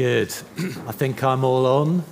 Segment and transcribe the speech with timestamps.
[0.00, 0.34] Good.
[0.88, 2.04] I think I'm all on.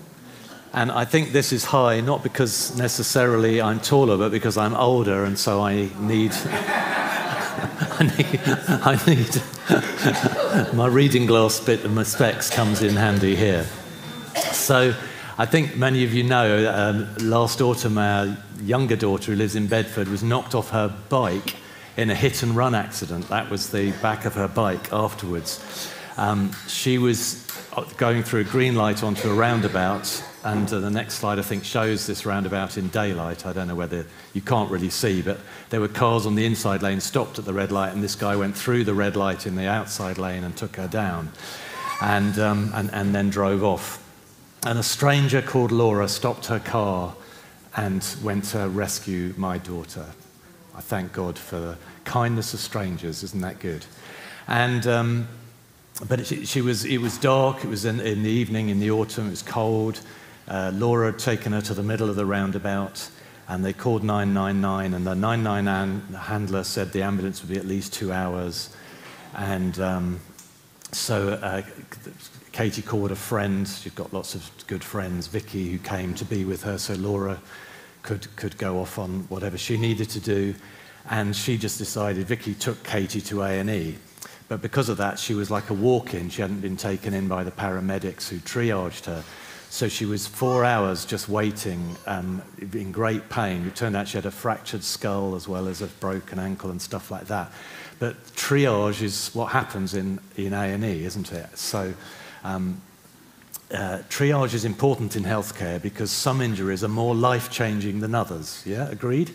[0.74, 5.24] And I think this is high, not because necessarily I'm taller, but because I'm older,
[5.24, 6.32] and so I need.
[6.44, 13.64] I need, I need my reading glass bit and my specs comes in handy here.
[14.52, 14.94] So,
[15.38, 19.66] I think many of you know um, last autumn, our younger daughter, who lives in
[19.66, 21.56] Bedford, was knocked off her bike
[21.96, 23.30] in a hit and run accident.
[23.30, 25.94] That was the back of her bike afterwards.
[26.18, 27.46] Um, she was
[27.96, 31.62] going through a green light onto a roundabout, and uh, the next slide, I think,
[31.62, 33.46] shows this roundabout in daylight.
[33.46, 34.04] I don't know whether
[34.34, 35.38] you can't really see, but
[35.70, 38.34] there were cars on the inside lane stopped at the red light, and this guy
[38.34, 41.30] went through the red light in the outside lane and took her down,
[42.02, 44.04] and, um, and, and then drove off.
[44.66, 47.14] And a stranger called Laura stopped her car
[47.76, 50.06] and went to rescue my daughter.
[50.74, 53.22] I thank God for the kindness of strangers.
[53.22, 53.86] Isn't that good?
[54.48, 55.28] And um,
[56.06, 58.90] but she, she, was, it was dark, it was in, in, the evening, in the
[58.90, 60.00] autumn, it was cold.
[60.46, 63.10] Uh, Laura had taken her to the middle of the roundabout,
[63.48, 67.92] and they called 999, and the 999 handler said the ambulance would be at least
[67.92, 68.74] two hours.
[69.36, 70.20] And um,
[70.92, 71.62] so uh,
[72.52, 76.44] Katie called a friend, she'd got lots of good friends, Vicky, who came to be
[76.44, 77.40] with her, so Laura
[78.02, 80.54] could, could go off on whatever she needed to do.
[81.10, 83.96] And she just decided, Vicky took Katie to A&E.
[84.48, 86.30] But because of that, she was like a walk in.
[86.30, 89.22] She hadn't been taken in by the paramedics who triaged her.
[89.70, 92.40] So she was four hours just waiting um,
[92.72, 93.66] in great pain.
[93.66, 96.80] It turned out she had a fractured skull as well as a broken ankle and
[96.80, 97.52] stuff like that.
[97.98, 101.58] But triage is what happens in, in A&E, isn't it?
[101.58, 101.92] So
[102.44, 102.80] um,
[103.70, 108.62] uh, triage is important in healthcare because some injuries are more life-changing than others.
[108.64, 109.34] Yeah, agreed?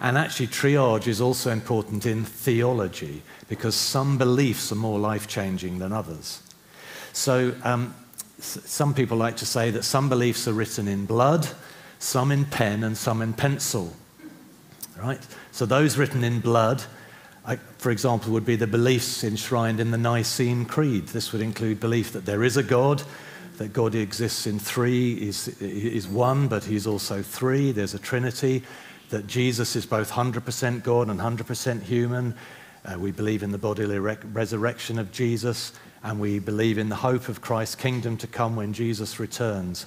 [0.00, 5.78] And actually, triage is also important in theology because some beliefs are more life changing
[5.78, 6.42] than others.
[7.12, 7.94] So, um,
[8.38, 11.48] some people like to say that some beliefs are written in blood,
[11.98, 13.92] some in pen, and some in pencil.
[14.98, 15.20] Right?
[15.52, 16.82] So, those written in blood,
[17.78, 21.08] for example, would be the beliefs enshrined in the Nicene Creed.
[21.08, 23.02] This would include belief that there is a God,
[23.58, 27.70] that God exists in three, is, is one, but he's also three.
[27.70, 28.64] There's a Trinity,
[29.10, 32.34] that Jesus is both 100% God and 100% human,
[32.86, 36.96] uh, we believe in the bodily re- resurrection of Jesus, and we believe in the
[36.96, 39.86] hope of Christ's kingdom to come when Jesus returns,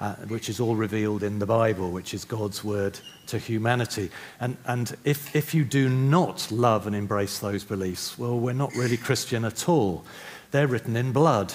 [0.00, 4.10] uh, which is all revealed in the Bible, which is God's word to humanity.
[4.40, 8.74] And, and if, if you do not love and embrace those beliefs, well, we're not
[8.74, 10.04] really Christian at all.
[10.50, 11.54] They're written in blood.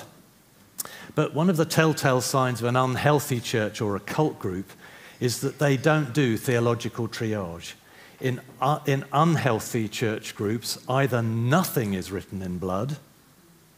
[1.14, 4.72] But one of the telltale signs of an unhealthy church or a cult group
[5.20, 7.74] is that they don't do theological triage
[8.20, 12.98] in, uh, in unhealthy church groups, either nothing is written in blood,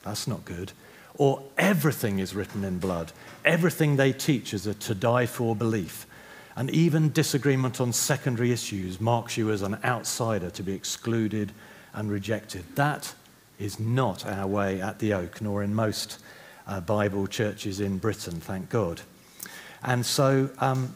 [0.03, 0.71] that's not good,
[1.15, 3.11] or everything is written in blood.
[3.43, 6.05] Everything they teach is a to die for belief.
[6.55, 11.51] And even disagreement on secondary issues marks you as an outsider to be excluded
[11.93, 12.63] and rejected.
[12.75, 13.13] That
[13.59, 16.19] is not our way at the Oak, nor in most
[16.67, 19.01] uh, Bible churches in Britain, thank God.
[19.83, 20.95] And so um,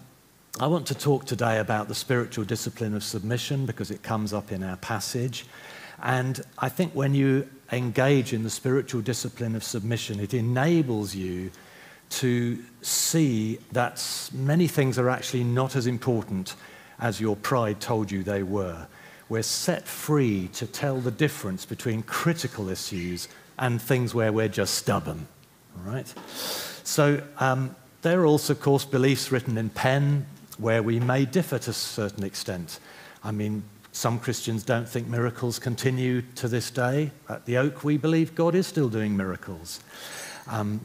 [0.59, 4.51] I want to talk today about the spiritual discipline of submission because it comes up
[4.51, 5.45] in our passage.
[6.03, 11.51] And I think when you engage in the spiritual discipline of submission, it enables you
[12.11, 16.55] to see that many things are actually not as important
[16.99, 18.87] as your pride told you they were.
[19.29, 24.75] We're set free to tell the difference between critical issues and things where we're just
[24.75, 25.27] stubborn.
[25.77, 26.13] All right?
[26.83, 30.25] So, um, there are also, of course, beliefs written in pen,
[30.57, 32.79] where we may differ to a certain extent.
[33.23, 37.11] I mean, some Christians don't think miracles continue to this day.
[37.29, 39.81] At the Oak, we believe God is still doing miracles.
[40.47, 40.81] Um,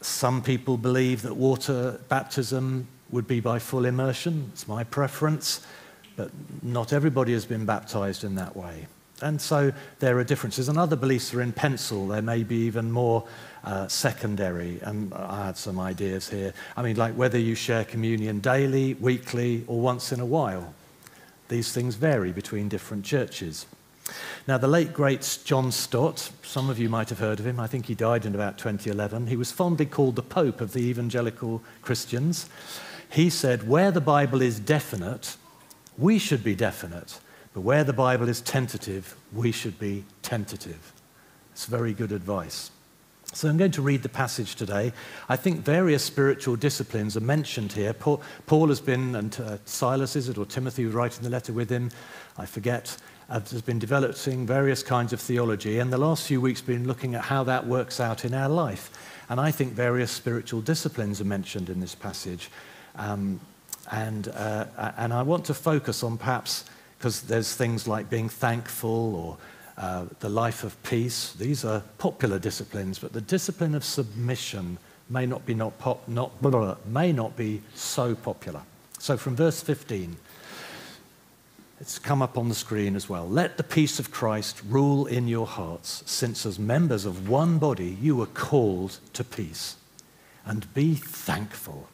[0.00, 4.50] some people believe that water baptism would be by full immersion.
[4.52, 5.64] It's my preference,
[6.16, 6.30] but
[6.62, 8.86] not everybody has been baptized in that way.
[9.22, 10.68] And so there are differences.
[10.68, 12.08] And other beliefs are in pencil.
[12.08, 13.26] There may be even more
[13.66, 14.78] uh, secondary.
[14.82, 16.54] And I had some ideas here.
[16.76, 20.72] I mean, like whether you share communion daily, weekly, or once in a while.
[21.48, 23.66] These things vary between different churches.
[24.46, 27.58] Now, the late great John Stott, some of you might have heard of him.
[27.58, 29.26] I think he died in about 2011.
[29.26, 32.48] He was fondly called the Pope of the evangelical Christians.
[33.10, 35.36] He said, Where the Bible is definite,
[35.98, 37.18] we should be definite.
[37.52, 40.92] But where the Bible is tentative, we should be tentative.
[41.52, 42.70] It's very good advice.
[43.36, 44.94] So I'm going to read the passage today.
[45.28, 47.92] I think various spiritual disciplines are mentioned here.
[47.92, 51.52] Paul, Paul has been, and uh, Silas is it, or Timothy was writing the letter
[51.52, 51.90] with him,
[52.38, 52.96] I forget,
[53.28, 55.80] uh, has been developing various kinds of theology.
[55.80, 58.90] And the last few weeks been looking at how that works out in our life.
[59.28, 62.48] And I think various spiritual disciplines are mentioned in this passage.
[62.94, 63.38] Um,
[63.92, 64.64] and, uh,
[64.96, 66.64] and I want to focus on perhaps,
[66.96, 69.36] because there's things like being thankful or
[69.78, 71.32] uh, the life of peace.
[71.34, 74.78] These are popular disciplines, but the discipline of submission
[75.08, 78.62] may not be, not pop, not, blah, blah, may not be so popular.
[78.98, 80.16] So from verse 15,
[81.80, 83.28] it's come up on the screen as well.
[83.28, 87.98] Let the peace of Christ rule in your hearts, since as members of one body
[88.00, 89.76] you were called to peace.
[90.46, 91.88] And be thankful.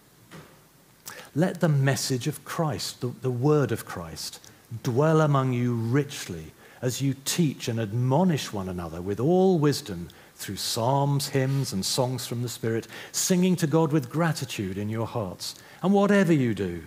[1.34, 4.38] Let the message of Christ, the, the word of Christ,
[4.82, 6.52] dwell among you richly
[6.82, 12.26] as you teach and admonish one another with all wisdom through psalms, hymns, and songs
[12.26, 15.54] from the Spirit, singing to God with gratitude in your hearts.
[15.82, 16.82] And whatever you do,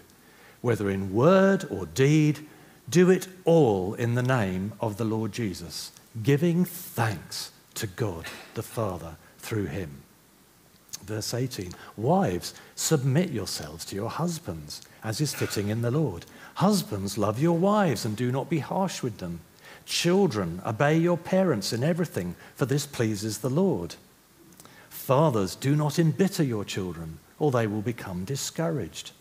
[0.62, 2.46] whether in word or deed,
[2.90, 8.64] do it all in the name of the Lord Jesus, giving thanks to God the
[8.64, 10.02] Father through him.
[11.06, 16.26] Verse 18 Wives, submit yourselves to your husbands, as is fitting in the Lord.
[16.56, 19.40] Husbands, love your wives and do not be harsh with them.
[19.86, 23.96] Children, obey your parents in everything, for this pleases the Lord.
[24.90, 29.12] Fathers, do not embitter your children, or they will become discouraged.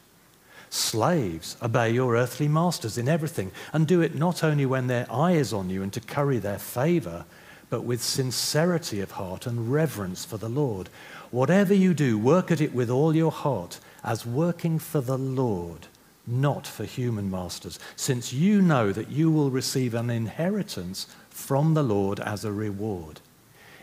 [0.70, 5.32] Slaves, obey your earthly masters in everything, and do it not only when their eye
[5.32, 7.26] is on you and to curry their favor,
[7.69, 10.88] but with sincerity of heart and reverence for the Lord.
[11.31, 15.88] Whatever you do, work at it with all your heart, as working for the Lord
[16.26, 21.82] not for human masters, since you know that you will receive an inheritance from the
[21.82, 23.20] Lord as a reward.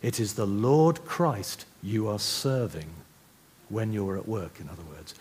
[0.02, 2.90] It is the Lord Christ you are serving
[3.70, 5.14] when you're at work, in other words.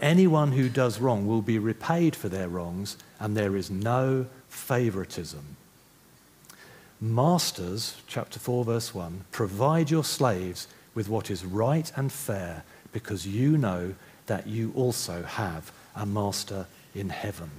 [0.00, 5.56] Anyone who does wrong will be repaid for their wrongs, and there is no favoritism.
[7.00, 13.26] Masters, chapter 4, verse 1, provide your slaves with what is right and fair, because
[13.26, 13.94] you know
[14.26, 17.50] that you also have a master in heaven.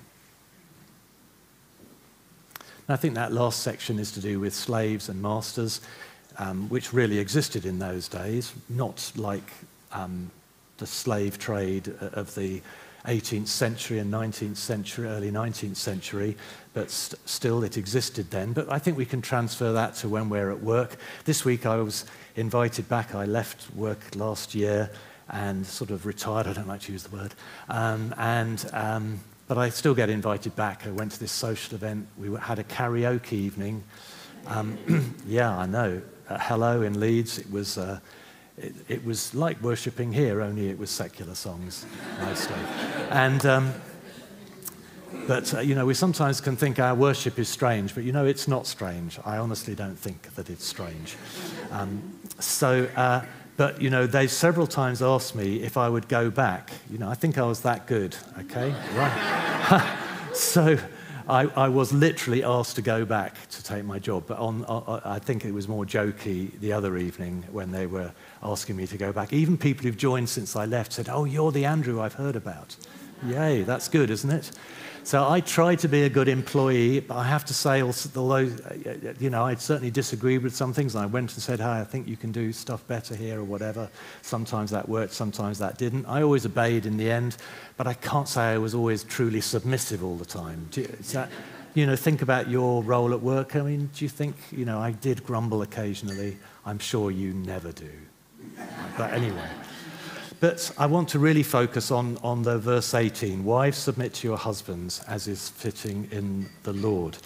[2.87, 5.81] And I think that last section is to do with slaves and masters,
[6.37, 9.51] um, which really existed in those days, not like
[9.91, 10.29] um,
[10.77, 12.61] the slave trade of the
[13.05, 16.35] 18th century and 19th century, early 19th century,
[16.73, 18.53] but st- still it existed then.
[18.53, 20.97] But I think we can transfer that to when we're at work.
[21.23, 22.05] This week I was
[22.35, 23.15] invited back.
[23.15, 24.89] I left work last year
[25.29, 26.47] and sort of retired.
[26.47, 27.33] I don't like to use the word.
[27.69, 30.85] Um, and, um, but I still get invited back.
[30.85, 32.07] I went to this social event.
[32.17, 33.83] We had a karaoke evening.
[34.47, 36.01] Um, yeah, I know.
[36.29, 37.37] Uh, hello in Leeds.
[37.39, 37.99] It was, uh,
[38.57, 41.85] it, it, was like worshipping here, only it was secular songs
[42.21, 42.55] mostly.
[43.09, 43.73] and, um,
[45.27, 48.25] but, uh, you know, we sometimes can think our worship is strange, but, you know,
[48.25, 49.17] it's not strange.
[49.25, 51.15] I honestly don't think that it's strange.
[51.71, 53.21] Um, so, uh,
[53.57, 56.71] but, you know, they several times asked me if I would go back.
[56.89, 58.73] You know, I think I was that good, okay?
[58.95, 59.97] Right.
[60.33, 60.77] so
[61.27, 64.25] I, I, was literally asked to go back to take my job.
[64.27, 68.11] But on, on, I think it was more jokey the other evening when they were
[68.43, 69.33] asking me to go back.
[69.33, 72.75] Even people who've joined since I left said, Oh, you're the Andrew I've heard about.
[73.25, 74.51] Yay, that's good, isn't it?
[75.05, 78.49] So I try to be a good employee, but I have to say, although,
[79.19, 81.83] you know, I certainly disagreed with some things, and I went and said, hi, I
[81.83, 83.87] think you can do stuff better here or whatever.
[84.23, 86.07] Sometimes that worked, sometimes that didn't.
[86.07, 87.37] I always obeyed in the end,
[87.77, 90.69] but I can't say I was always truly submissive all the time.
[90.73, 91.29] You, that,
[91.75, 93.55] you know, think about your role at work.
[93.55, 96.39] I mean, do you think, you know, I did grumble occasionally.
[96.65, 97.91] I'm sure you never do.
[98.97, 99.49] But anyway.
[100.39, 104.37] But I want to really focus on, on the verse 18 Wives, submit to your
[104.37, 107.17] husbands as is fitting in the Lord.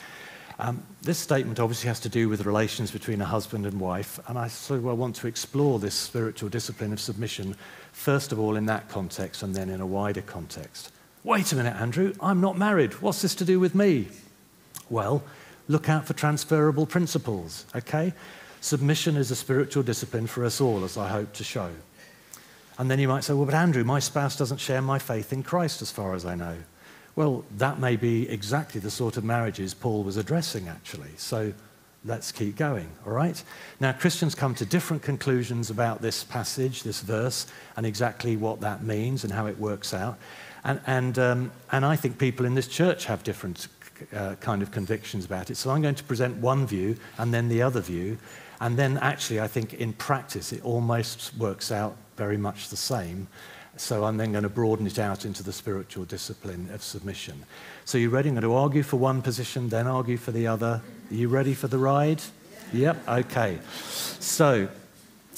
[0.60, 4.38] Um, this statement obviously has to do with relations between a husband and wife, and
[4.38, 7.56] I of I want to explore this spiritual discipline of submission,
[7.94, 10.92] first of all in that context and then in a wider context.
[11.24, 12.94] Wait a minute, Andrew, I'm not married.
[13.02, 14.10] What's this to do with me?
[14.90, 15.24] Well,
[15.68, 18.14] look out for transferable principles, okay?
[18.62, 21.72] Submission is a spiritual discipline for us all, as I hope to show.
[22.80, 25.44] And then you might say, well, but Andrew, my spouse doesn't share my faith in
[25.44, 26.56] Christ as far as I know.
[27.18, 31.12] Well, that may be exactly the sort of marriages Paul was addressing, actually.
[31.18, 31.52] So
[32.06, 33.44] let's keep going, all right?
[33.82, 38.82] Now, Christians come to different conclusions about this passage, this verse, and exactly what that
[38.82, 40.18] means and how it works out.
[40.64, 43.68] And, and, um, and I think people in this church have different
[44.16, 45.56] uh, kind of convictions about it.
[45.56, 48.18] So I'm going to present one view and then the other view.
[48.62, 53.28] And then, actually, I think in practice, it almost works out very much the same.
[53.78, 57.46] So I'm then going to broaden it out into the spiritual discipline of submission.
[57.86, 58.28] So you're ready?
[58.28, 60.82] I'm going to argue for one position, then argue for the other.
[61.10, 62.22] Are you ready for the ride?
[62.74, 63.08] Yep.
[63.08, 63.58] Okay.
[64.20, 64.68] So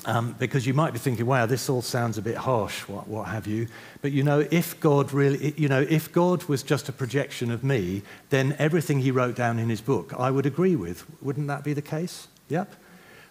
[0.06, 3.28] um, because you might be thinking, wow, this all sounds a bit harsh, what, what
[3.28, 3.68] have you.
[4.02, 7.64] But you know, if God really, you know, if God was just a projection of
[7.64, 11.06] me, then everything he wrote down in his book, I would agree with.
[11.22, 12.28] Wouldn't that be the case?
[12.50, 12.74] Yep.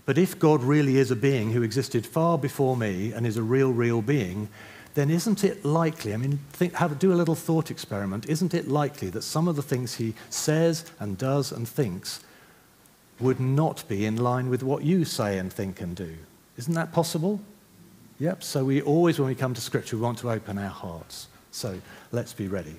[0.07, 3.42] But if God really is a being who existed far before me and is a
[3.42, 4.49] real, real being,
[4.95, 8.66] then isn't it likely, I mean, think, have, do a little thought experiment, isn't it
[8.66, 12.21] likely that some of the things he says and does and thinks
[13.21, 16.16] would not be in line with what you say and think and do?
[16.57, 17.40] Isn't that possible?
[18.19, 18.42] Yep.
[18.42, 21.28] So we always, when we come to Scripture, we want to open our hearts.
[21.52, 21.80] So
[22.11, 22.75] let's be ready.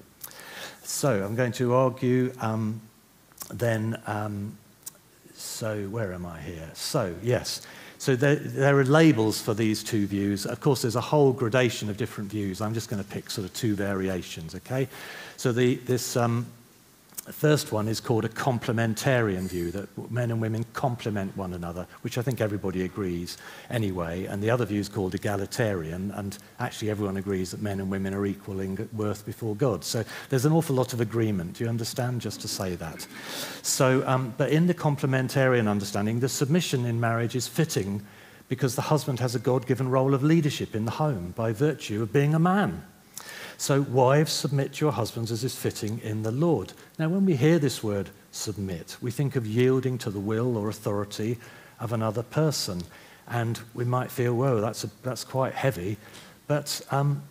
[0.83, 2.81] So I'm going to argue um,
[3.49, 4.01] then.
[4.05, 4.57] Um,
[5.41, 6.69] so where am I here?
[6.73, 7.61] So yes.
[7.97, 10.47] So there, there, are labels for these two views.
[10.47, 12.59] Of course, there's a whole gradation of different views.
[12.59, 14.55] I'm just going to pick sort of two variations.
[14.55, 14.87] Okay.
[15.37, 16.47] So the, this um,
[17.25, 21.85] the first one is called a complementarian view, that men and women complement one another,
[22.01, 23.37] which I think everybody agrees
[23.69, 24.25] anyway.
[24.25, 28.15] And the other view is called egalitarian, and actually everyone agrees that men and women
[28.15, 29.83] are equal in worth before God.
[29.83, 31.53] So there's an awful lot of agreement.
[31.53, 32.21] Do you understand?
[32.21, 33.05] Just to say that.
[33.61, 38.03] So, um, but in the complementarian understanding, the submission in marriage is fitting
[38.49, 42.01] because the husband has a God given role of leadership in the home by virtue
[42.01, 42.83] of being a man.
[43.61, 46.73] So, wives, submit to your husbands as is fitting in the Lord.
[47.01, 50.69] Now, when we hear this word submit, we think of yielding to the will or
[50.69, 51.39] authority
[51.79, 52.83] of another person.
[53.27, 55.97] And we might feel, whoa, that's, a, that's quite heavy.
[56.45, 57.23] But, um,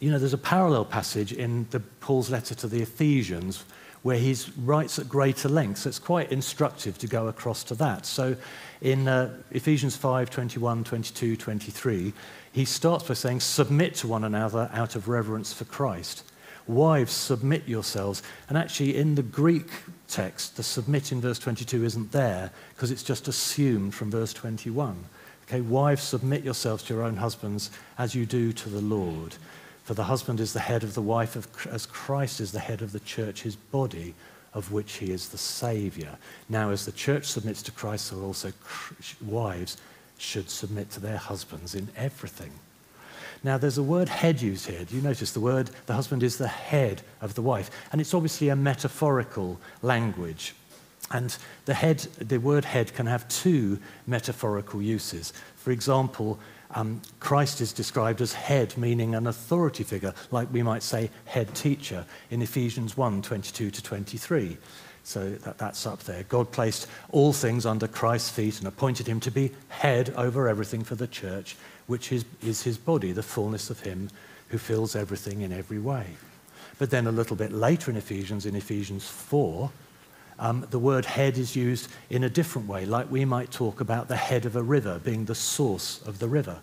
[0.00, 3.64] you know, there's a parallel passage in the, Paul's letter to the Ephesians
[4.02, 4.34] where he
[4.64, 5.78] writes at greater length.
[5.78, 8.06] So it's quite instructive to go across to that.
[8.06, 8.34] So
[8.80, 12.12] in uh, Ephesians 5 21, 22, 23,
[12.50, 16.24] he starts by saying, Submit to one another out of reverence for Christ.
[16.66, 18.22] Wives, submit yourselves.
[18.48, 19.70] And actually, in the Greek
[20.08, 25.04] text, the submit in verse 22 isn't there because it's just assumed from verse 21.
[25.44, 29.36] Okay, wives, submit yourselves to your own husbands as you do to the Lord.
[29.84, 32.82] For the husband is the head of the wife, of, as Christ is the head
[32.82, 34.14] of the church, his body,
[34.52, 36.16] of which he is the Savior.
[36.48, 38.50] Now, as the church submits to Christ, so also
[39.24, 39.76] wives
[40.18, 42.50] should submit to their husbands in everything.
[43.42, 44.84] Now, there's a word head used here.
[44.84, 47.70] Do you notice the word, the husband is the head of the wife?
[47.92, 50.54] And it's obviously a metaphorical language.
[51.10, 55.32] And the head, the word head can have two metaphorical uses.
[55.56, 56.38] For example,
[56.72, 61.54] um, Christ is described as head, meaning an authority figure, like we might say head
[61.54, 64.56] teacher in Ephesians 1 22 to 23.
[65.04, 66.24] So that, that's up there.
[66.24, 70.82] God placed all things under Christ's feet and appointed him to be head over everything
[70.82, 74.10] for the church, which is, is his body, the fullness of him
[74.48, 76.06] who fills everything in every way.
[76.78, 79.70] But then a little bit later in Ephesians, in Ephesians 4,
[80.38, 84.08] um, the word head is used in a different way, like we might talk about
[84.08, 86.60] the head of a river being the source of the river.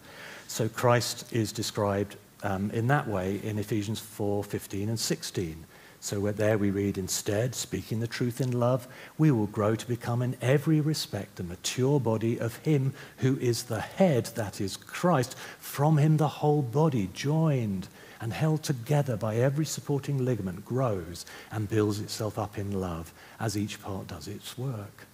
[0.47, 5.65] So Christ is described um, in that way in Ephesians 4 15 and 16.
[6.03, 10.21] So there we read, instead, speaking the truth in love, we will grow to become
[10.21, 15.37] in every respect the mature body of Him who is the head, that is Christ.
[15.59, 17.87] From Him the whole body, joined
[18.19, 23.57] and held together by every supporting ligament, grows and builds itself up in love as
[23.57, 25.07] each part does its work.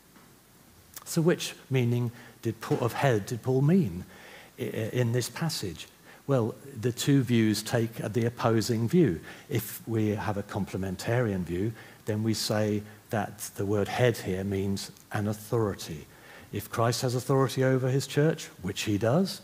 [1.06, 4.06] So, which meaning did Paul, of head did Paul mean
[4.58, 5.86] in this passage?
[6.30, 9.20] Well, the two views take the opposing view.
[9.50, 11.74] If we have a complementarian view,
[12.06, 16.06] then we say that the word head here means an authority.
[16.52, 19.42] If Christ has authority over his church, which he does,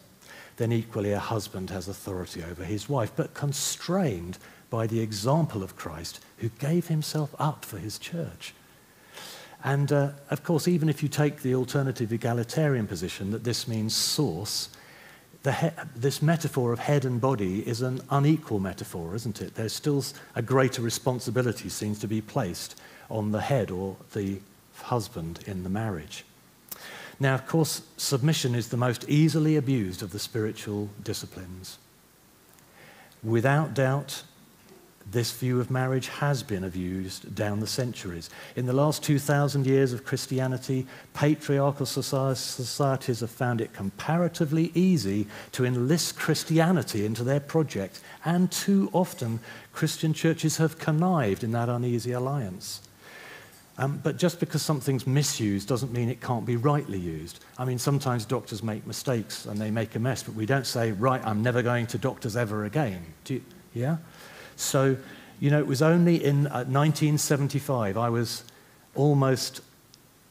[0.58, 4.38] then equally a husband has authority over his wife, but constrained
[4.70, 8.54] by the example of Christ, who gave himself up for his church.
[9.64, 13.96] And uh, of course, even if you take the alternative egalitarian position that this means
[13.96, 14.70] source,
[15.54, 19.56] he- this metaphor of head and body is an unequal metaphor, isn't it?
[19.56, 20.04] There's still
[20.36, 22.76] a greater responsibility seems to be placed
[23.10, 24.40] on the head or the
[24.76, 26.26] husband in the marriage.
[27.20, 31.78] Now, of course, submission is the most easily abused of the spiritual disciplines.
[33.24, 34.24] Without doubt,
[35.12, 38.30] this view of marriage has been abused down the centuries.
[38.56, 45.66] In the last 2,000 years of Christianity, patriarchal societies have found it comparatively easy to
[45.66, 49.40] enlist Christianity into their project, and too often
[49.74, 52.82] Christian churches have connived in that uneasy alliance.
[53.78, 57.44] Um, but just because something's misused doesn't mean it can't be rightly used.
[57.58, 60.94] I mean, sometimes doctors make mistakes and they make a mess, but we don't say,
[60.94, 63.06] right, I'm never going to doctors ever again.
[63.28, 63.42] You,
[63.74, 63.98] yeah?
[64.56, 64.98] So,
[65.40, 68.44] you know, it was only in uh, 1975, I was
[68.94, 69.62] almost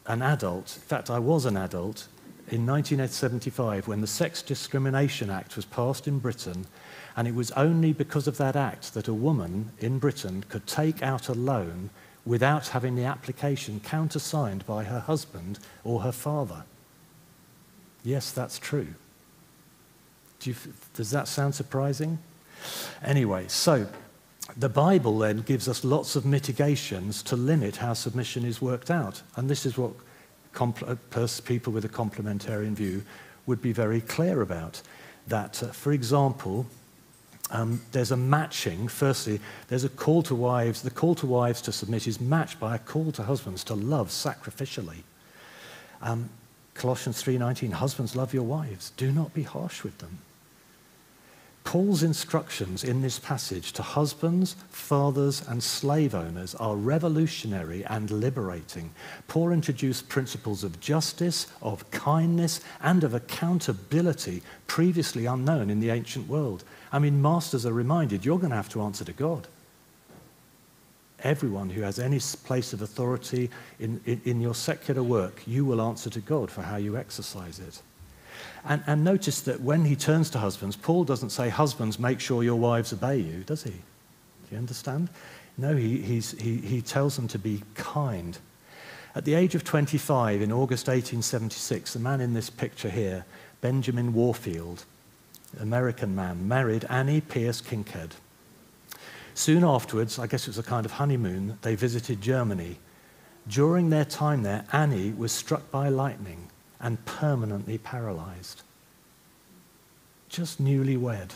[0.07, 0.77] an adult.
[0.77, 2.09] In fact, I was an adult
[2.49, 6.67] in 1975 when the Sex Discrimination Act was passed in Britain,
[7.17, 11.03] and it was only because of that act that a woman in Britain could take
[11.03, 11.91] out a loan
[12.27, 16.65] without having the application countersigned by her husband or her father.
[18.03, 18.95] Yes, that's true.
[20.41, 20.57] Do you,
[20.95, 22.19] does that sound surprising?
[23.03, 23.87] Anyway, so
[24.57, 29.23] the Bible then gives us lots of mitigations to limit how submission is worked out.
[29.37, 29.93] And this is what
[30.61, 30.97] uh,
[31.45, 33.03] people with a complementarian view
[33.47, 34.83] would be very clear about.
[35.27, 36.67] That, uh, for example,
[37.51, 38.89] um, there's a matching.
[38.89, 40.83] Firstly, there's a call to wives.
[40.83, 44.09] The call to wives to submit is matched by a call to husbands to love
[44.09, 45.03] sacrificially.
[46.03, 46.29] Um,
[46.75, 48.93] Colossians 3:19, husbands love your wives.
[48.97, 50.19] Do not be harsh with them.
[51.65, 58.91] Paul's instructions in this passage to husbands, fathers, and slave owners are revolutionary and liberating.
[59.29, 66.29] Paul introduced principles of justice, of kindness, and of accountability previously unknown in the ancient
[66.29, 66.65] world.
[66.93, 69.49] I mean, masters are reminded you're going to have to answer to God.
[71.21, 75.81] Everyone who has any place of authority in, in, in, your secular work, you will
[75.81, 77.81] answer to God for how you exercise it.
[78.65, 82.43] And, and notice that when he turns to husbands, Paul doesn't say, Husbands, make sure
[82.43, 83.71] your wives obey you, does he?
[83.71, 85.09] Do you understand?
[85.57, 88.39] No, he, he, he tells them to be kind.
[89.15, 93.25] At the age of 25, in August 1876, the man in this picture here,
[93.61, 94.85] Benjamin Warfield,
[95.61, 98.13] American man, married Annie Pearce Kinkead.
[99.35, 102.79] Soon afterwards, I guess it was a kind of honeymoon, they visited Germany.
[103.47, 106.49] During their time there, Annie was struck by lightning
[106.85, 108.63] and permanently paralyzed.
[110.29, 111.31] Just newlywed.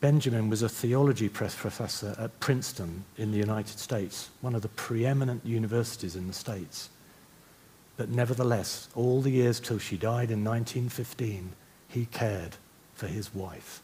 [0.00, 5.44] Benjamin was a theology professor at Princeton in the United States, one of the preeminent
[5.44, 6.88] universities in the States.
[7.96, 11.52] But nevertheless, all the years till she died in 1915,
[11.88, 12.56] he cared
[12.94, 13.82] for his wife.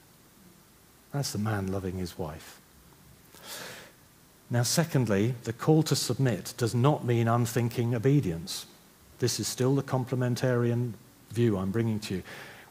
[1.13, 2.61] That's the man loving his wife.
[4.51, 8.67] Now, secondly, the call to submit does not mean unthinking obedience.
[9.21, 10.95] This is still the complementarian
[11.31, 12.23] view I'm bringing to you.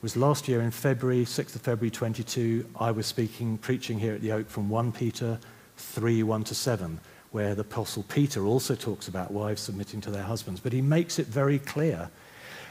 [0.02, 4.22] Was last year in February, 6th of February 22, I was speaking, preaching here at
[4.22, 5.40] the Oak from 1 Peter
[5.78, 7.00] 3 1 to 7
[7.32, 10.60] where the Apostle Peter also talks about wives submitting to their husbands.
[10.60, 12.10] But he makes it very clear.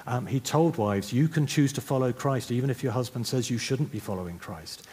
[0.06, 3.50] Um, he told wives, You can choose to follow Christ, even if your husband says
[3.50, 4.86] you shouldn't be following Christ.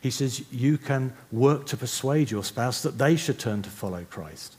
[0.00, 4.04] He says, You can work to persuade your spouse that they should turn to follow
[4.10, 4.56] Christ.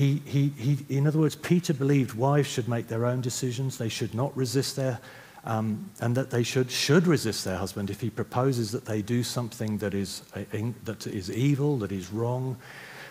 [0.00, 3.90] He, he, he, in other words, Peter believed wives should make their own decisions, they
[3.90, 4.98] should not resist their
[5.44, 9.22] um, and that they should, should resist their husband if he proposes that they do
[9.22, 10.40] something that is, uh,
[10.84, 12.56] that is evil, that is wrong,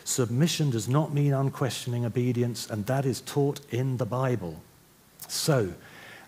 [0.04, 4.60] Submission does not mean unquestioning obedience, and that is taught in the Bible.
[5.28, 5.71] So,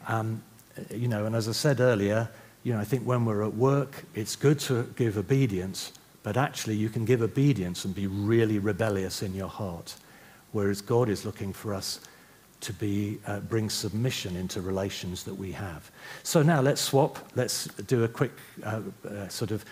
[0.08, 0.44] um,
[0.92, 2.30] you know, and as I said earlier,
[2.62, 6.76] you know, I think when we're at work, it's good to give obedience, but actually
[6.76, 9.96] you can give obedience and be really rebellious in your heart.
[10.52, 12.00] Whereas God is looking for us
[12.62, 15.92] to be, uh, bring submission into relations that we have.
[16.24, 17.18] So now let's swap.
[17.36, 18.32] Let's do a quick
[18.64, 19.66] uh, uh, sort of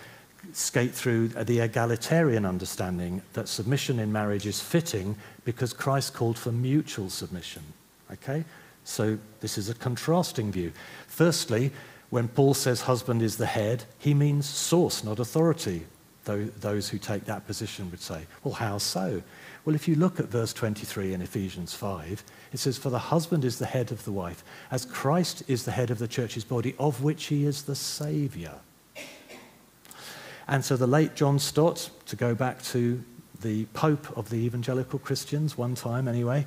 [0.52, 6.50] skate through the egalitarian understanding that submission in marriage is fitting because Christ called for
[6.50, 7.62] mutual submission.
[8.12, 8.44] Okay?
[8.84, 10.72] So this is a contrasting view.
[11.06, 11.70] Firstly,
[12.08, 15.86] when Paul says husband is the head, he means source, not authority.
[16.24, 19.22] Though those who take that position would say, well, how so?
[19.64, 23.44] Well, if you look at verse 23 in Ephesians 5, it says, For the husband
[23.44, 26.74] is the head of the wife, as Christ is the head of the church's body,
[26.78, 28.54] of which he is the Savior.
[30.48, 33.04] And so the late John Stott, to go back to
[33.42, 36.46] the Pope of the evangelical Christians, one time anyway,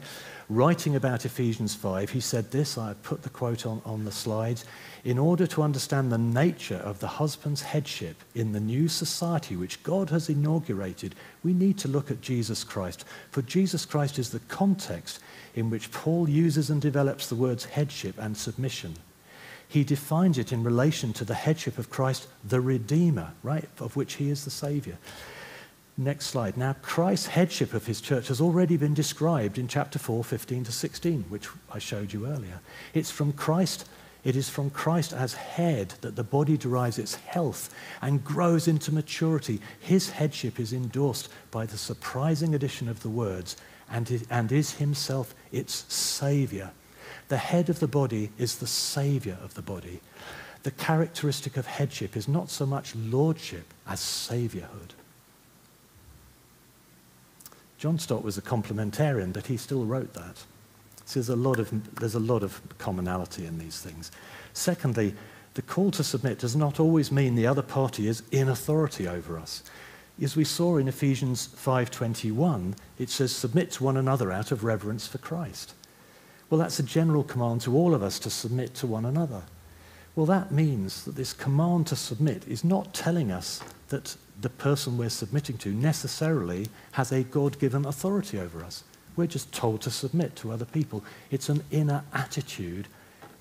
[0.49, 4.65] writing about Ephesians 5, he said this I put the quote on, on the slides.
[5.03, 9.83] In order to understand the nature of the husband's headship in the new society which
[9.83, 13.03] God has inaugurated, we need to look at Jesus Christ.
[13.31, 15.19] For Jesus Christ is the context
[15.55, 18.95] in which Paul uses and develops the words headship and submission
[19.73, 24.13] he defines it in relation to the headship of Christ, the Redeemer, right, of which
[24.13, 24.99] he is the Savior.
[25.97, 26.57] Next slide.
[26.57, 30.71] Now, Christ's headship of his church has already been described in chapter 4, 15 to
[30.71, 32.61] 16, which I showed you earlier.
[32.95, 33.87] It's from Christ,
[34.23, 38.91] it is from Christ as head that the body derives its health and grows into
[38.91, 39.61] maturity.
[39.79, 43.55] His headship is endorsed by the surprising addition of the words,
[43.87, 46.71] and, and is himself its savior.
[47.27, 50.01] The head of the body is the savior of the body.
[50.63, 54.93] The characteristic of headship is not so much lordship as saviorhood.
[57.83, 60.37] John Stott was a complementarian, but he still wrote that.
[61.03, 64.09] So there's a lot of, there's a lot of commonality in these things.
[64.53, 65.13] Secondly,
[65.55, 69.37] the call to submit does not always mean the other party is in authority over
[69.37, 69.63] us.
[70.21, 75.05] As we saw in Ephesians 5:21, it says submit to one another out of reverence
[75.05, 75.73] for Christ.
[76.49, 79.41] Well, that's a general command to all of us to submit to one another.
[80.15, 84.97] Well, that means that this command to submit is not telling us that the person
[84.97, 88.83] we're submitting to necessarily has a God given authority over us.
[89.15, 91.03] We're just told to submit to other people.
[91.31, 92.87] It's an inner attitude.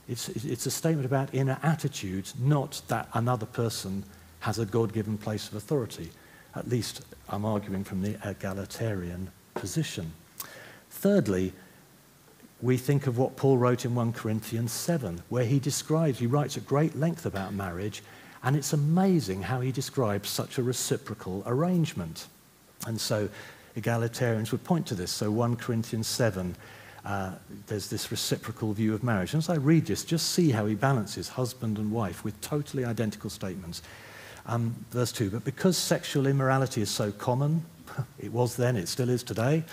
[0.09, 4.05] It's, it's a statement about inner attitudes, not that another person
[4.41, 6.11] has a God given place of authority.
[6.55, 10.13] At least I'm arguing from the egalitarian position.
[10.91, 11.53] Thirdly,
[12.63, 16.57] we think of what Paul wrote in 1 Corinthians 7, where he describes, he writes
[16.57, 18.03] at great length about marriage,
[18.45, 22.29] and it's amazing how he describes such a reciprocal arrangement.
[22.87, 23.29] And so
[23.77, 25.11] egalitarians would point to this.
[25.11, 26.55] So 1 Corinthians 7,
[27.05, 27.33] uh,
[27.67, 29.35] there's this reciprocal view of marriage.
[29.35, 32.85] And as I read this, just see how he balances husband and wife with totally
[32.85, 33.83] identical statements.
[34.47, 37.65] Um, verse 2 But because sexual immorality is so common,
[38.21, 39.65] it was then, it still is today,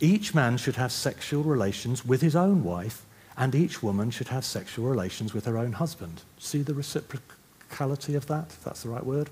[0.00, 3.04] each man should have sexual relations with his own wife,
[3.36, 6.22] and each woman should have sexual relations with her own husband.
[6.38, 9.30] See the reciprocality of that, if that's the right word?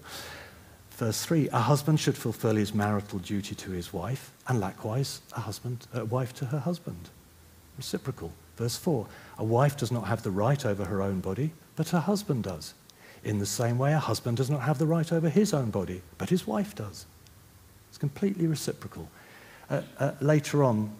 [0.93, 5.41] Verse 3 A husband should fulfill his marital duty to his wife, and likewise a,
[5.41, 7.11] husband, a wife to her husband.
[7.77, 8.33] Reciprocal.
[8.57, 9.07] Verse 4
[9.39, 12.75] A wife does not have the right over her own body, but her husband does.
[13.23, 16.03] In the same way, a husband does not have the right over his own body,
[16.17, 17.07] but his wife does.
[17.89, 19.09] It's completely reciprocal.
[19.71, 20.91] Uh, uh, later on,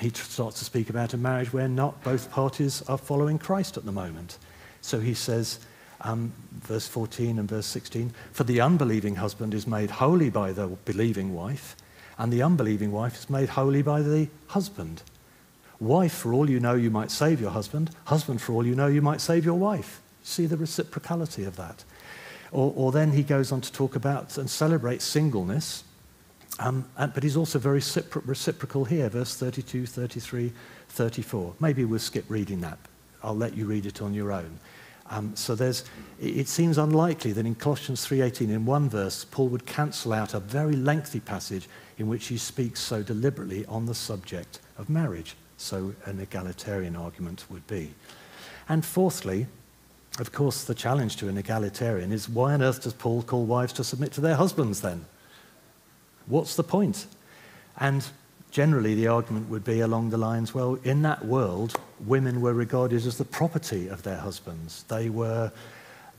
[0.00, 3.84] he starts to speak about a marriage where not both parties are following Christ at
[3.84, 4.38] the moment.
[4.80, 5.60] So he says,
[6.00, 10.66] um, verse 14 and verse 16, for the unbelieving husband is made holy by the
[10.84, 11.76] believing wife,
[12.18, 15.02] and the unbelieving wife is made holy by the husband.
[15.80, 17.90] Wife, for all you know, you might save your husband.
[18.04, 20.00] Husband, for all you know, you might save your wife.
[20.22, 21.84] See the reciprocality of that.
[22.52, 25.82] Or, or then he goes on to talk about and celebrate singleness.
[26.58, 27.82] Um, and, but he's also very
[28.24, 30.52] reciprocal here, verse 32, 33,
[30.88, 31.54] 34.
[31.60, 32.78] Maybe we'll skip reading that.
[33.22, 34.58] I'll let you read it on your own.
[35.10, 35.84] Um, so there's,
[36.20, 40.40] it seems unlikely that in Colossians 3.18, in one verse, Paul would cancel out a
[40.40, 45.36] very lengthy passage in which he speaks so deliberately on the subject of marriage.
[45.56, 47.94] So an egalitarian argument would be.
[48.68, 49.46] And fourthly,
[50.18, 53.72] of course, the challenge to an egalitarian is why on earth does Paul call wives
[53.74, 55.04] to submit to their husbands then?
[56.26, 57.06] What's the point?
[57.78, 58.04] And
[58.50, 61.74] generally, the argument would be along the lines well, in that world,
[62.06, 64.84] women were regarded as the property of their husbands.
[64.88, 65.52] They were.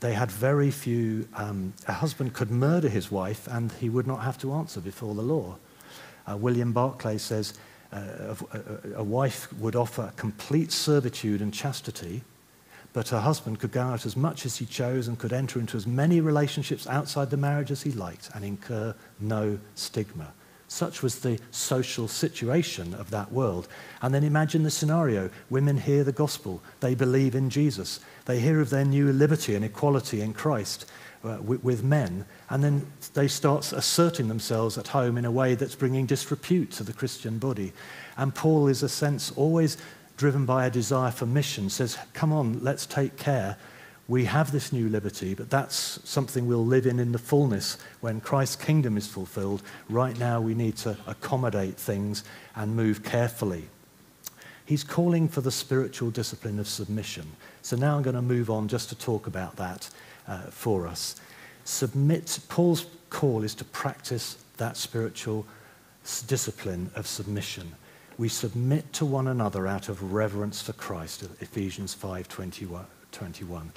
[0.00, 1.26] They had very few.
[1.34, 5.14] Um, a husband could murder his wife and he would not have to answer before
[5.14, 5.56] the law.
[6.30, 7.54] Uh, William Barclay says
[7.92, 12.22] uh, a, a wife would offer complete servitude and chastity,
[12.94, 15.76] but her husband could go out as much as he chose and could enter into
[15.76, 20.32] as many relationships outside the marriage as he liked and incur no stigma.
[20.68, 23.68] Such was the social situation of that world.
[24.00, 28.60] And then imagine the scenario women hear the gospel, they believe in Jesus, they hear
[28.60, 30.86] of their new liberty and equality in Christ
[31.24, 35.54] uh, with, with men, and then they start asserting themselves at home in a way
[35.54, 37.72] that's bringing disrepute to the Christian body.
[38.16, 39.78] And Paul is, a sense, always
[40.16, 43.56] driven by a desire for mission, says, Come on, let's take care.
[44.06, 48.20] We have this new liberty, but that's something we'll live in in the fullness when
[48.20, 49.62] Christ's kingdom is fulfilled.
[49.88, 52.22] Right now, we need to accommodate things
[52.54, 53.68] and move carefully.
[54.66, 57.26] He's calling for the spiritual discipline of submission.
[57.62, 59.88] So now I'm going to move on just to talk about that
[60.28, 61.16] uh, for us.
[61.64, 65.46] Submit, Paul's call is to practice that spiritual
[66.26, 67.74] discipline of submission
[68.16, 73.72] we submit to one another out of reverence for Christ, Ephesians 5 21.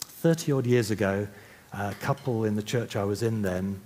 [0.00, 1.26] 30 odd years ago,
[1.72, 3.80] a couple in the church I was in then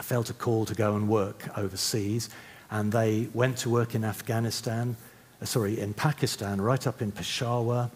[0.00, 2.28] felt a call to go and work overseas,
[2.70, 4.96] and they went to work in Afghanistan,
[5.40, 7.90] uh, sorry, in Pakistan, right up in Peshawar.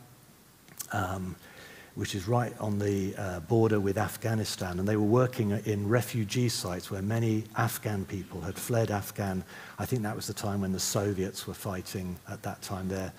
[0.93, 1.37] Um,
[1.95, 4.79] which is right on the uh, border with Afghanistan.
[4.79, 9.45] And they were working in refugee sites where many Afghan people had fled Afghan.
[9.79, 13.13] I think that was the time when the Soviets were fighting at that time there.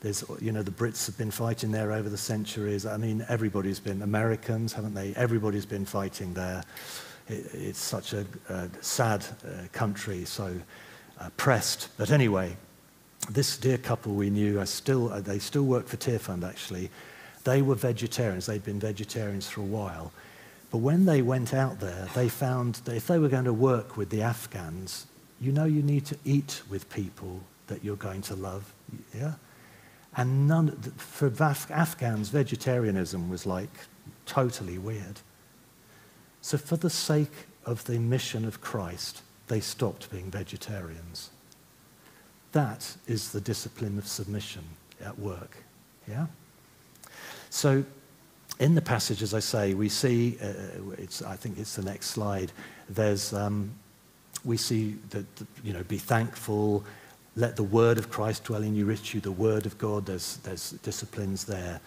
[0.00, 2.86] There's, you know, the Brits have been fighting there over the centuries.
[2.86, 5.12] I mean, everybody's been, Americans, haven't they?
[5.14, 6.62] Everybody's been fighting there.
[7.26, 10.24] It, it's such a, a sad uh, country.
[10.24, 10.54] So
[11.20, 11.88] uh, pressed.
[11.96, 12.56] But anyway,
[13.30, 16.90] this dear couple we knew, I still, uh, they still work for Tearfund actually.
[17.48, 18.44] They were vegetarians.
[18.44, 20.12] They'd been vegetarians for a while.
[20.70, 23.96] But when they went out there, they found that if they were going to work
[23.96, 25.06] with the Afghans,
[25.40, 28.70] you know you need to eat with people that you're going to love.
[29.16, 29.32] Yeah?
[30.14, 33.70] And none, for Af- Afghans, vegetarianism was like
[34.26, 35.20] totally weird.
[36.42, 41.30] So, for the sake of the mission of Christ, they stopped being vegetarians.
[42.52, 44.64] That is the discipline of submission
[45.00, 45.56] at work.
[46.06, 46.26] Yeah?
[47.50, 47.84] So,
[48.58, 50.52] in the passage, as I say, we see, uh,
[51.26, 52.50] I think it's the next slide,
[52.88, 53.70] there's, um,
[54.44, 55.26] we see that,
[55.62, 56.84] you know, be thankful,
[57.36, 60.38] let the word of Christ dwell in you, rich you, the word of God, there's,
[60.38, 61.80] there's disciplines there.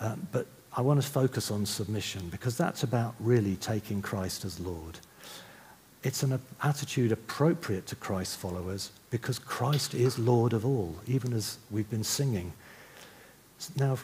[0.00, 0.46] Um, but
[0.76, 4.98] I want to focus on submission because that's about really taking Christ as Lord.
[6.02, 11.58] It's an attitude appropriate to Christ's followers because Christ is Lord of all, even as
[11.70, 12.52] we've been singing.
[13.76, 13.98] Now,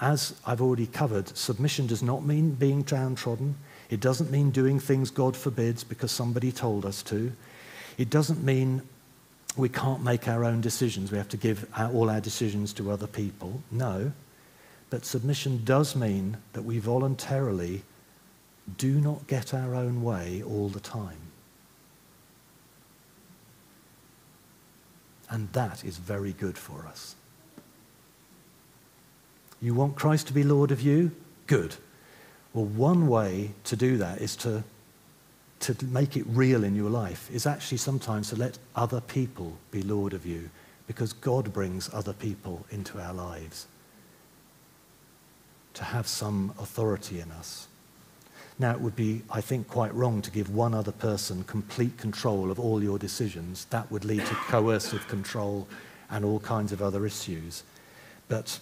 [0.00, 3.56] as I've already covered, submission does not mean being downtrodden.
[3.90, 7.32] It doesn't mean doing things God forbids because somebody told us to.
[7.96, 8.82] It doesn't mean
[9.56, 11.12] we can't make our own decisions.
[11.12, 13.62] We have to give all our decisions to other people.
[13.70, 14.12] No.
[14.90, 17.82] But submission does mean that we voluntarily
[18.78, 21.18] do not get our own way all the time.
[25.30, 27.14] And that is very good for us.
[29.64, 31.10] You want Christ to be Lord of you?
[31.46, 31.76] Good.
[32.52, 34.62] Well, one way to do that is to,
[35.60, 39.80] to make it real in your life, is actually sometimes to let other people be
[39.80, 40.50] Lord of you,
[40.86, 43.66] because God brings other people into our lives
[45.72, 47.66] to have some authority in us.
[48.58, 52.50] Now, it would be, I think, quite wrong to give one other person complete control
[52.50, 53.64] of all your decisions.
[53.70, 55.66] That would lead to coercive control
[56.10, 57.62] and all kinds of other issues.
[58.28, 58.60] But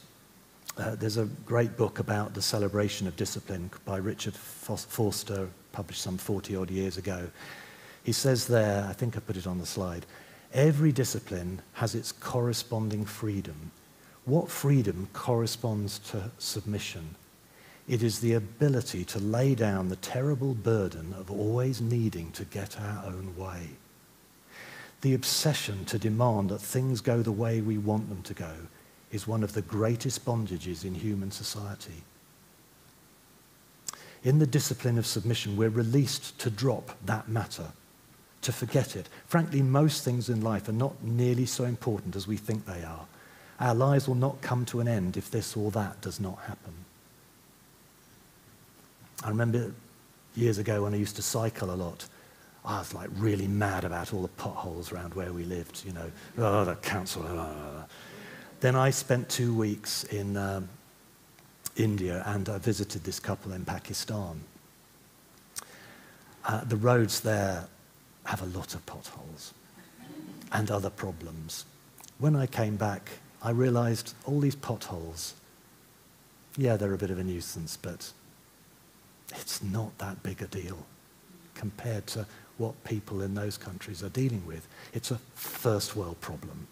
[0.79, 6.17] uh, there's a great book about the celebration of discipline by Richard Foster, published some
[6.17, 7.29] 40 odd years ago.
[8.05, 10.07] He says there, I think I put it on the slide,
[10.53, 13.71] every discipline has its corresponding freedom.
[14.25, 17.17] What freedom corresponds to submission?
[17.89, 22.81] It is the ability to lay down the terrible burden of always needing to get
[22.81, 23.71] our own way.
[25.01, 28.53] The obsession to demand that things go the way we want them to go
[29.13, 32.03] is one of the greatest bondages in human society.
[34.25, 37.67] In the discipline of submission, we're released to drop that matter,
[38.41, 39.09] to forget it.
[39.27, 43.07] Frankly, most things in life are not nearly so important as we think they are.
[43.61, 46.73] Our lives will not come to an end if this or that does not happen.
[49.23, 49.73] I remember
[50.35, 52.07] years ago when I used to cycle a lot,
[52.65, 56.11] I was like really mad about all the potholes around where we lived, you know,
[56.39, 57.25] oh, the council.
[58.63, 60.69] Then I spent two weeks in um,
[61.75, 64.41] India and I visited this couple in Pakistan.
[66.45, 67.67] Uh, the roads there
[68.23, 69.53] have a lot of potholes
[70.53, 71.65] and other problems.
[72.21, 73.11] When I came back,
[73.43, 75.35] I realized all these potholes,
[76.57, 78.13] yeah, they're a bit of a nuisance, but
[79.31, 80.79] it's not that big a deal
[81.57, 82.27] compared to
[82.59, 84.69] what people in those countries are dealing with.
[84.93, 86.69] It's a first world problem.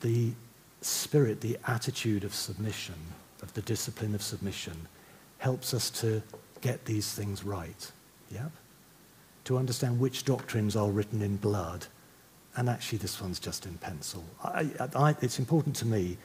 [0.00, 0.32] The
[0.80, 2.94] spirit, the attitude of submission,
[3.42, 4.88] of the discipline of submission,
[5.38, 6.22] helps us to
[6.60, 7.92] get these things right.
[8.30, 8.50] Yep.
[9.44, 11.86] To understand which doctrines are written in blood,
[12.56, 14.24] and actually this one's just in pencil.
[14.42, 16.18] I, I, it's important to me,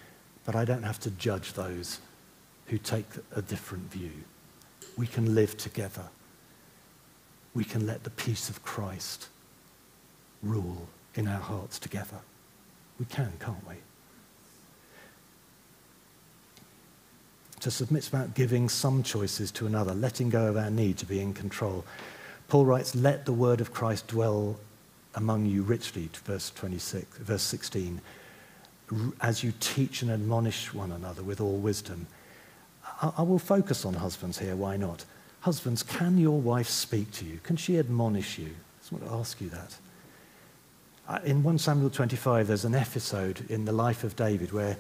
[0.45, 1.99] but I don't have to judge those
[2.67, 3.05] who take
[3.35, 4.11] a different view
[4.97, 6.03] we can live together.
[7.53, 9.29] We can let the peace of Christ
[10.41, 12.17] rule in our hearts together.
[13.03, 13.75] We can, can't we?
[17.59, 21.19] To submit about giving some choices to another, letting go of our need to be
[21.19, 21.83] in control.
[22.47, 24.57] Paul writes, Let the word of Christ dwell
[25.15, 27.99] among you richly, verse 26, verse 16,
[29.19, 32.07] as you teach and admonish one another with all wisdom
[33.01, 35.03] I, will focus on husbands here, why not?
[35.41, 37.39] Husbands, can your wife speak to you?
[37.43, 38.47] Can she admonish you?
[38.47, 39.75] I just want to ask you that.
[41.07, 44.77] Uh, in 1 Samuel 25, there's an episode in the life of David where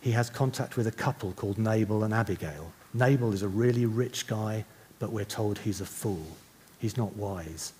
[0.00, 2.72] he has contact with a couple called Nabal and Abigail.
[2.94, 4.64] Nabal is a really rich guy,
[4.98, 6.26] but we're told he's a fool.
[6.78, 7.74] He's not wise.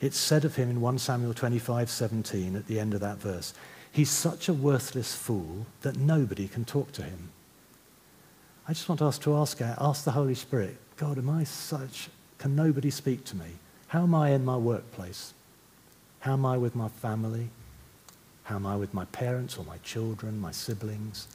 [0.00, 3.52] It's said of him in 1 Samuel 25, 17, at the end of that verse,
[3.90, 7.30] he's such a worthless fool that nobody can talk to him.
[8.68, 12.54] I just want us to ask, ask the Holy Spirit, God, am I such, can
[12.54, 13.56] nobody speak to me?
[13.88, 15.34] How am I in my workplace?
[16.20, 17.48] How am I with my family?
[18.44, 21.28] How am I with my parents or my children, my siblings?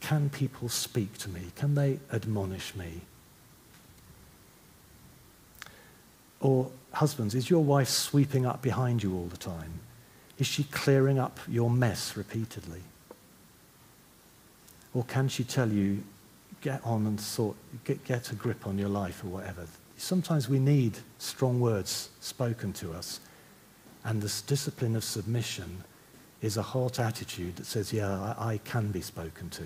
[0.00, 1.52] Can people speak to me?
[1.56, 3.02] Can they admonish me?
[6.40, 9.80] Or, husbands, is your wife sweeping up behind you all the time?
[10.38, 12.80] Is she clearing up your mess repeatedly?
[14.94, 16.02] Or can she tell you,
[16.60, 19.66] get on and sort, get, get a grip on your life or whatever?
[20.00, 23.20] Sometimes we need strong words spoken to us.
[24.02, 25.84] And this discipline of submission
[26.40, 29.64] is a heart attitude that says, yeah, I, I can be spoken to.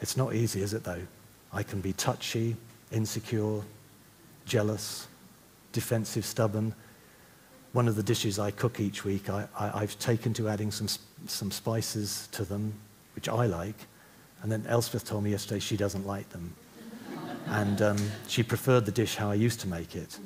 [0.00, 1.02] It's not easy, is it, though?
[1.52, 2.56] I can be touchy,
[2.92, 3.60] insecure,
[4.46, 5.06] jealous,
[5.72, 6.74] defensive, stubborn.
[7.72, 10.88] One of the dishes I cook each week, I, have taken to adding some,
[11.26, 12.72] some spices to them,
[13.14, 13.86] which I like.
[14.42, 16.54] And then Elspeth told me yesterday she doesn't like them.
[17.46, 17.98] And um,
[18.28, 20.18] she preferred the dish how I used to make it.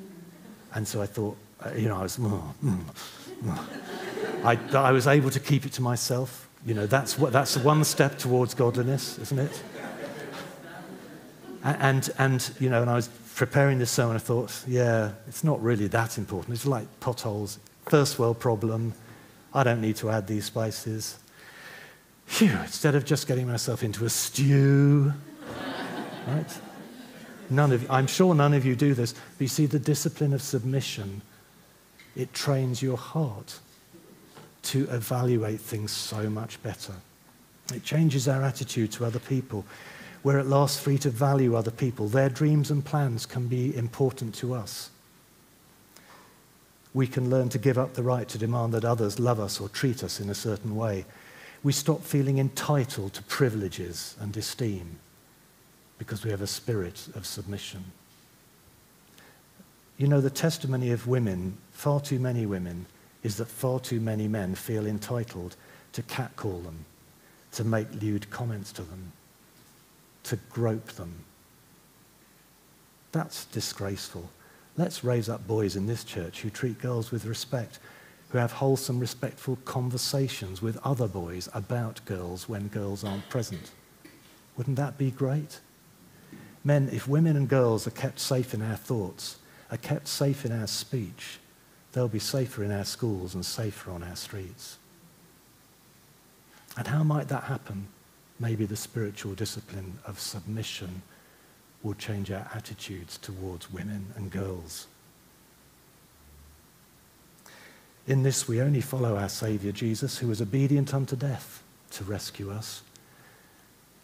[0.73, 2.83] And so I thought, uh, you know, I was, mm, mm,
[3.43, 4.45] mm.
[4.45, 6.49] I, I was able to keep it to myself.
[6.65, 9.63] You know, that's, what, that's one step towards godliness, isn't it?
[11.63, 15.61] And, and, you know, and I was preparing this sermon, I thought, yeah, it's not
[15.63, 16.53] really that important.
[16.53, 18.93] It's like potholes, first world problem.
[19.53, 21.17] I don't need to add these spices.
[22.27, 25.13] Phew, instead of just getting myself into a stew,
[26.27, 26.59] right?
[27.49, 30.41] None of, I'm sure none of you do this, but you see, the discipline of
[30.41, 31.21] submission,
[32.15, 33.59] it trains your heart
[34.63, 36.93] to evaluate things so much better.
[37.73, 39.65] It changes our attitude to other people.
[40.23, 42.07] We're at last free to value other people.
[42.07, 44.89] Their dreams and plans can be important to us.
[46.95, 49.69] We can learn to give up the right to demand that others love us or
[49.69, 51.05] treat us in a certain way.
[51.61, 54.99] We stop feeling entitled to privileges and esteem
[55.97, 57.83] because we have a spirit of submission.
[59.97, 62.85] You know, the testimony of women, far too many women,
[63.23, 65.55] is that far too many men feel entitled
[65.93, 66.85] to catcall them,
[67.53, 69.11] to make lewd comments to them,
[70.23, 71.13] to grope them.
[73.13, 74.29] That's disgraceful.
[74.77, 77.79] Let's raise up boys in this church who treat girls with respect,
[78.29, 83.71] who have wholesome, respectful conversations with other boys about girls when girls aren't present.
[84.57, 85.61] Wouldn't that be great?
[86.65, 89.37] Men, if women and girls are kept safe in our thoughts,
[89.69, 91.37] are kept safe in our speech,
[91.93, 94.77] they'll be safer in our schools and safer on our streets.
[96.75, 97.87] And how might that happen?
[98.39, 101.03] Maybe the spiritual discipline of submission
[101.83, 104.87] will change our attitudes towards women and girls.
[108.07, 112.51] In this, we only follow our Saviour Jesus, who was obedient unto death to rescue
[112.51, 112.81] us.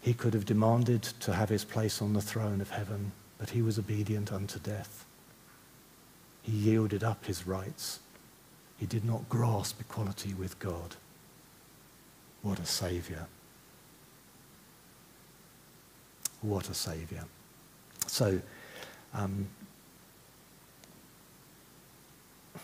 [0.01, 3.61] He could have demanded to have his place on the throne of heaven, but he
[3.61, 5.05] was obedient unto death.
[6.41, 7.99] He yielded up his rights.
[8.77, 10.95] He did not grasp equality with God.
[12.41, 13.27] What a Saviour.
[16.41, 17.25] What a Saviour.
[18.07, 18.41] So,
[19.13, 19.47] um,
[22.55, 22.59] I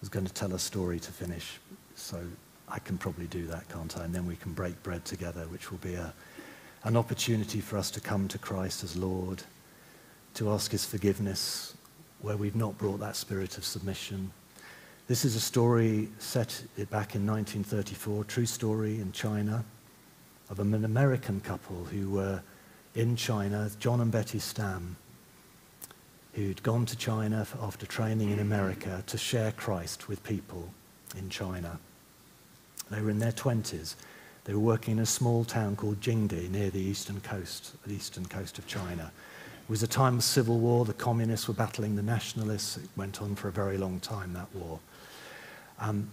[0.00, 1.58] was going to tell a story to finish,
[1.94, 2.22] so
[2.70, 4.04] I can probably do that, can't I?
[4.04, 6.12] And then we can break bread together, which will be a,
[6.84, 9.42] an opportunity for us to come to Christ as Lord,
[10.34, 11.74] to ask his forgiveness
[12.20, 14.30] where we've not brought that spirit of submission.
[15.06, 19.64] This is a story set back in 1934, true story in China,
[20.50, 22.42] of an American couple who were
[22.94, 24.96] in China, John and Betty Stam,
[26.34, 30.72] who'd gone to China after training in America to share Christ with people
[31.16, 31.78] in China.
[32.90, 33.94] They were in their 20s.
[34.44, 38.26] They were working in a small town called Jingdi near the eastern coast, the eastern
[38.26, 39.12] coast of China.
[39.62, 40.86] It was a time of civil war.
[40.86, 42.78] The communists were battling the nationalists.
[42.78, 44.80] It went on for a very long time, that war.
[45.78, 46.10] Um,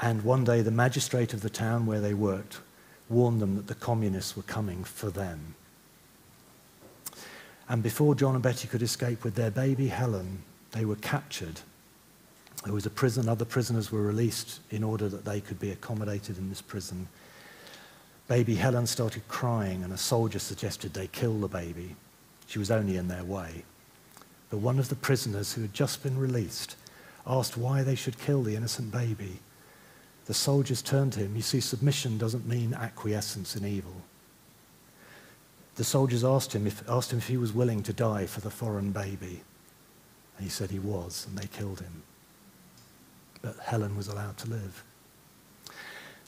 [0.00, 2.60] and one day, the magistrate of the town where they worked
[3.08, 5.54] warned them that the communists were coming for them.
[7.68, 11.60] And before John and Betty could escape with their baby Helen, they were captured
[12.66, 16.36] there was a prison, other prisoners were released in order that they could be accommodated
[16.36, 17.06] in this prison.
[18.26, 21.94] Baby Helen started crying, and a soldier suggested they kill the baby.
[22.48, 23.62] She was only in their way.
[24.50, 26.74] But one of the prisoners who had just been released
[27.24, 29.38] asked why they should kill the innocent baby.
[30.24, 31.36] The soldiers turned to him.
[31.36, 34.02] You see, submission doesn't mean acquiescence in evil.
[35.76, 38.50] The soldiers asked him if, asked him if he was willing to die for the
[38.50, 39.42] foreign baby.
[40.36, 42.02] And he said he was, and they killed him
[43.46, 44.82] but Helen was allowed to live.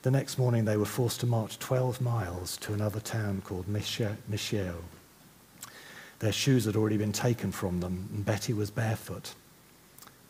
[0.02, 4.76] The next morning, they were forced to march 12 miles to another town called Michiel.
[6.20, 9.34] Their shoes had already been taken from them, and Betty was barefoot.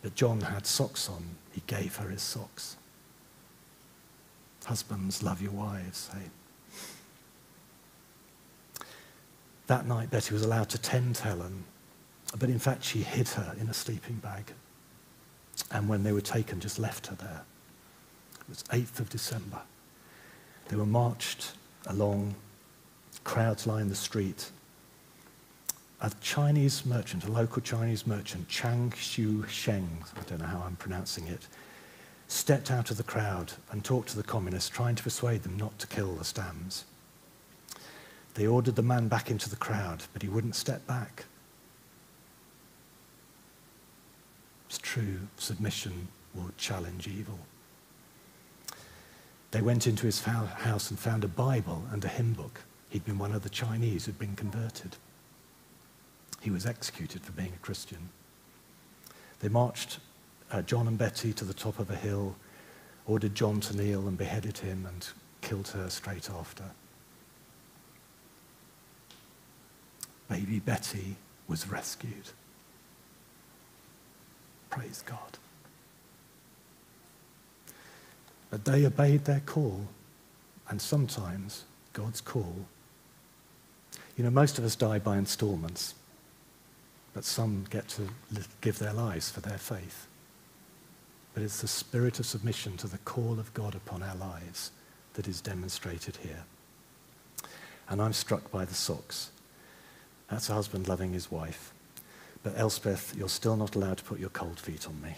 [0.00, 1.36] But John had socks on.
[1.52, 2.78] He gave her his socks.
[4.64, 6.30] Husbands, love your wives, hey?
[9.66, 11.64] That night, Betty was allowed to tend Helen,
[12.38, 14.54] but in fact, she hid her in a sleeping bag.
[15.70, 17.42] And when they were taken, just left her there.
[18.40, 19.60] It was 8th of December.
[20.68, 21.52] They were marched
[21.86, 22.34] along,
[23.24, 24.50] crowds lined the street.
[26.00, 30.76] A Chinese merchant, a local Chinese merchant, Chang Xiu Sheng, I don't know how I'm
[30.76, 31.48] pronouncing it,
[32.28, 35.78] stepped out of the crowd and talked to the communists, trying to persuade them not
[35.80, 36.84] to kill the Stams.
[38.34, 41.24] They ordered the man back into the crowd, but he wouldn't step back.
[44.68, 47.38] It's true, submission will challenge evil.
[49.50, 52.60] They went into his house and found a Bible and a hymn book.
[52.90, 54.96] He'd been one of the Chinese who'd been converted.
[56.40, 58.10] He was executed for being a Christian.
[59.40, 60.00] They marched
[60.52, 62.36] uh, John and Betty to the top of a hill,
[63.06, 65.06] ordered John to kneel and beheaded him and
[65.40, 66.64] killed her straight after.
[70.28, 71.16] baby Betty
[71.48, 72.30] was rescued.
[74.78, 75.38] Praise God.
[78.48, 79.88] But they obeyed their call,
[80.68, 81.64] and sometimes
[81.94, 82.54] God's call.
[84.16, 85.96] You know, most of us die by installments,
[87.12, 88.08] but some get to
[88.60, 90.06] give their lives for their faith.
[91.34, 94.70] But it's the spirit of submission to the call of God upon our lives
[95.14, 96.44] that is demonstrated here.
[97.88, 99.32] And I'm struck by the socks.
[100.30, 101.72] That's a husband loving his wife.
[102.42, 105.14] But Elspeth, you're still not allowed to put your cold feet on me.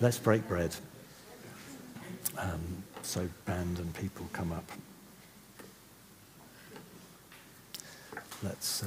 [0.00, 0.74] Let's break bread.
[2.36, 2.60] Um,
[3.02, 4.70] so band and people come up.
[8.42, 8.82] Let's.
[8.82, 8.86] Uh,